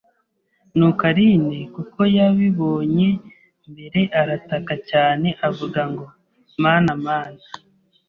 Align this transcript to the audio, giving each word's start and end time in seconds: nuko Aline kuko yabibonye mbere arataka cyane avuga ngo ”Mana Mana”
nuko 0.77 1.01
Aline 1.11 1.59
kuko 1.75 1.99
yabibonye 2.17 3.09
mbere 3.71 4.01
arataka 4.19 4.73
cyane 4.89 5.27
avuga 5.47 5.81
ngo 5.91 6.05
”Mana 6.63 6.91
Mana” 7.05 7.41